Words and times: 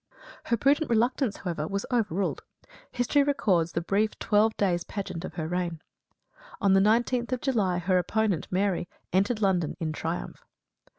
Her 0.45 0.57
prudent 0.57 0.89
reluctance, 0.89 1.37
however, 1.37 1.67
was 1.67 1.85
overruled. 1.91 2.41
History 2.91 3.21
records 3.21 3.73
the 3.73 3.81
brief 3.81 4.17
twelve 4.17 4.57
days' 4.57 4.83
pageant 4.83 5.23
of 5.23 5.35
her 5.35 5.47
reign. 5.47 5.79
On 6.59 6.73
the 6.73 6.79
19th 6.79 7.31
of 7.33 7.41
July 7.41 7.77
her 7.77 7.99
opponent, 7.99 8.47
Mary 8.49 8.89
entered 9.13 9.43
London 9.43 9.77
in 9.79 9.91
triumph. 9.93 10.43